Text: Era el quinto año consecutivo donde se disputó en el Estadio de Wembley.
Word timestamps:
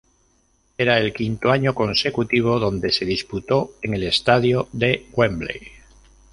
Era 0.79 0.97
el 0.97 1.13
quinto 1.13 1.51
año 1.51 1.75
consecutivo 1.75 2.57
donde 2.57 2.91
se 2.91 3.05
disputó 3.05 3.75
en 3.83 3.93
el 3.93 4.01
Estadio 4.01 4.67
de 4.71 5.05
Wembley. 5.11 5.61